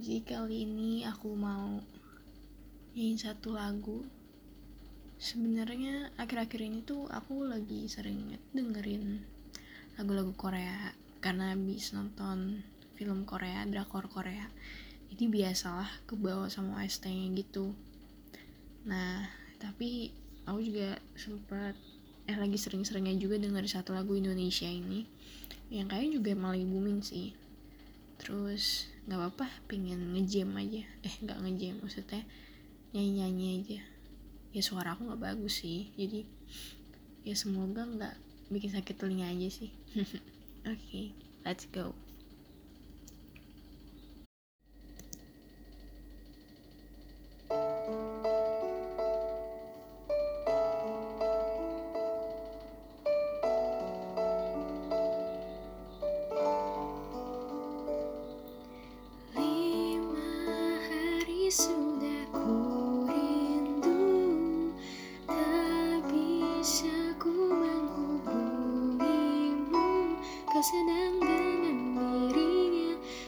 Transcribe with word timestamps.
Jadi 0.00 0.24
kali 0.24 0.64
ini 0.64 1.04
aku 1.04 1.36
mau 1.36 1.76
nyanyiin 2.96 3.20
satu 3.20 3.52
lagu. 3.52 4.00
Sebenarnya 5.20 6.08
akhir-akhir 6.16 6.56
ini 6.56 6.80
tuh 6.88 7.04
aku 7.12 7.44
lagi 7.44 7.84
sering 7.84 8.32
dengerin 8.56 9.20
lagu-lagu 10.00 10.32
Korea 10.32 10.96
karena 11.20 11.52
habis 11.52 11.92
nonton 11.92 12.64
film 12.96 13.28
Korea, 13.28 13.60
drakor 13.68 14.08
Korea. 14.08 14.48
Jadi 15.12 15.28
biasalah 15.28 16.08
kebawa 16.08 16.48
sama 16.48 16.80
OST-nya 16.80 17.36
gitu. 17.36 17.76
Nah, 18.88 19.28
tapi 19.60 20.16
aku 20.48 20.64
juga 20.64 20.96
sempat 21.12 21.76
eh 22.24 22.40
lagi 22.40 22.56
sering-seringnya 22.56 23.20
juga 23.20 23.36
denger 23.36 23.68
satu 23.68 23.92
lagu 23.92 24.16
Indonesia 24.16 24.64
ini 24.64 25.04
yang 25.68 25.92
kayaknya 25.92 26.24
juga 26.24 26.32
malah 26.40 26.56
booming 26.56 27.04
sih 27.04 27.36
terus 28.20 28.92
nggak 29.08 29.16
apa-apa 29.16 29.48
pingin 29.64 30.12
ngejam 30.12 30.52
aja. 30.60 30.84
Eh 31.00 31.14
nggak 31.24 31.40
ngejam 31.40 31.80
maksudnya 31.80 32.22
nyanyi-nyanyi 32.92 33.46
aja. 33.56 33.80
Ya 34.52 34.62
suara 34.62 34.92
aku 34.92 35.08
nggak 35.08 35.24
bagus 35.24 35.64
sih 35.64 35.88
jadi 35.96 36.28
ya 37.24 37.32
semoga 37.32 37.88
nggak 37.88 38.14
bikin 38.52 38.76
sakit 38.76 38.94
telinga 39.00 39.32
aja 39.32 39.48
sih. 39.48 39.72
Oke 40.68 40.76
okay, 40.76 41.06
let's 41.48 41.64
go 41.72 41.96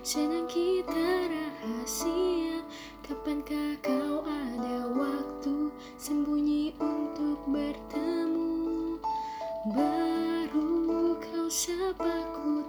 Sedang 0.00 0.48
kita 0.48 1.28
rahasia. 1.28 2.64
Kapankah 3.04 3.76
kau 3.84 4.24
ada 4.24 4.88
waktu 4.96 5.68
Sembunyi 6.00 6.72
untuk 6.80 7.36
bertemu? 7.44 8.96
Baru 9.76 11.20
kau 11.20 11.52
sapa 11.52 12.32
ku 12.32 12.64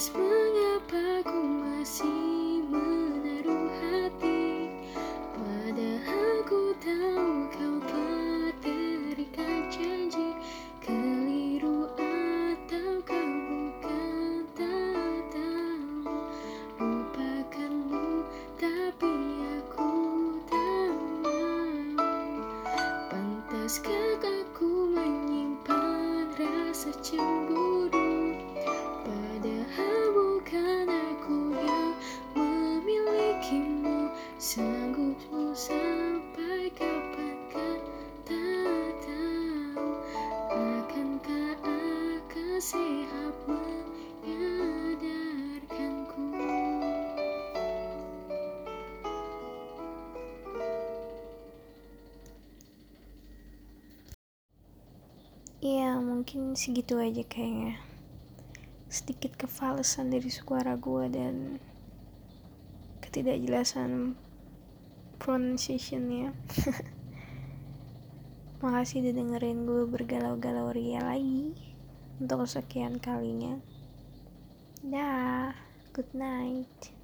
Lantas 0.00 0.16
mengapa 0.16 1.20
ku 1.28 1.40
masih 1.60 2.64
menaruh 2.72 3.68
hati? 3.84 4.72
Padahal 5.36 6.40
ku 6.48 6.72
tahu 6.80 7.28
kau 7.52 7.76
terikat 8.64 9.68
janji. 9.68 10.32
Keliru 10.80 11.84
atau 12.00 13.04
kau 13.04 13.28
bukan 13.44 14.48
tak 14.56 15.20
tahu. 15.36 16.08
Lupakanmu 16.80 18.24
tapi 18.56 19.12
aku 19.60 19.92
tak 20.48 20.96
mau. 21.20 21.76
Pantaskah 23.12 24.16
aku 24.16 24.96
menyimpan 24.96 26.32
rasa 26.40 26.88
cemburu 27.04 27.69
Sanggupmu 34.40 35.52
sampai 35.52 36.72
kapankah 36.72 37.76
tak 38.24 38.88
tahu 39.04 40.00
Akankah 40.48 41.60
akan 41.60 42.56
sehat 42.56 43.36
menyadarkanku 43.44 46.24
Ya 55.60 56.00
mungkin 56.00 56.56
segitu 56.56 56.96
aja 56.96 57.20
kayaknya. 57.28 57.76
Sedikit 58.88 59.36
kefalesan 59.36 60.08
dari 60.08 60.32
suara 60.32 60.80
gue 60.80 61.12
dan 61.12 61.60
ketidakjelasan 63.04 64.16
pronunciationnya. 65.20 66.32
Makasih 68.64 69.04
udah 69.04 69.14
dengerin 69.14 69.68
gue 69.68 69.84
bergalau-galau 69.84 70.72
ria 70.72 71.04
lagi. 71.04 71.52
Untuk 72.16 72.48
kesekian 72.48 72.96
kalinya. 72.96 73.60
Dah. 74.80 75.52
Good 75.92 76.16
night 76.16 76.99